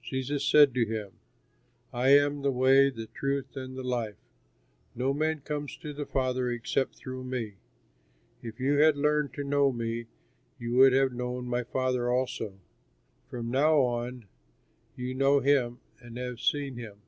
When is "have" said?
10.94-11.12, 16.16-16.40